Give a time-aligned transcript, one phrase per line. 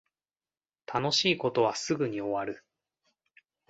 [0.91, 2.65] 楽しい事はすぐに終わる